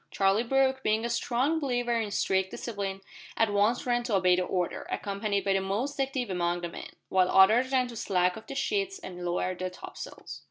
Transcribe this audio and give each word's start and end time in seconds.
Charlie 0.09 0.41
Brooke, 0.41 0.81
being 0.81 1.05
a 1.05 1.11
strong 1.11 1.59
believer 1.59 1.93
in 1.93 2.09
strict 2.09 2.49
discipline, 2.49 3.01
at 3.37 3.53
once 3.53 3.85
ran 3.85 4.01
to 4.05 4.15
obey 4.15 4.35
the 4.35 4.41
order, 4.41 4.87
accompanied 4.89 5.45
by 5.45 5.53
the 5.53 5.61
most 5.61 5.99
active 6.01 6.31
among 6.31 6.61
the 6.61 6.69
men, 6.69 6.89
while 7.09 7.29
others 7.29 7.71
ran 7.71 7.87
to 7.87 7.95
slack 7.95 8.35
off 8.35 8.47
the 8.47 8.55
sheets 8.55 8.97
and 8.97 9.23
lower 9.23 9.53
the 9.53 9.69
topsails. 9.69 10.39